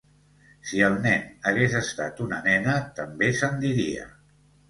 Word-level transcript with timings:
Si 0.69 0.79
el 0.85 0.95
nen 1.03 1.27
hagués 1.51 1.75
estat 1.81 2.23
una 2.25 2.41
nena 2.47 2.75
també 3.01 3.31
se'n 3.43 3.63
diria. 3.67 4.09